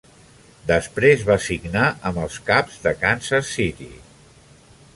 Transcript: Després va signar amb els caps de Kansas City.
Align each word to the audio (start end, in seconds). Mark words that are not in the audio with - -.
Després 0.69 1.25
va 1.27 1.35
signar 1.49 1.85
amb 2.11 2.21
els 2.23 2.39
caps 2.49 2.79
de 2.87 2.95
Kansas 3.05 3.53
City. 3.59 3.91